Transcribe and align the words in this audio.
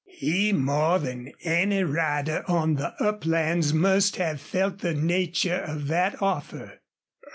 He 0.09 0.51
more 0.51 0.97
than 0.97 1.31
any 1.43 1.83
rider 1.83 2.43
on 2.47 2.73
the 2.77 2.95
uplands 2.99 3.71
must 3.71 4.15
have 4.15 4.41
felt 4.41 4.79
the 4.79 4.95
nature 4.95 5.61
of 5.61 5.85
that 5.89 6.19
offer. 6.23 6.81